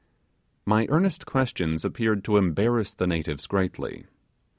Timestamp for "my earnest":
0.65-1.27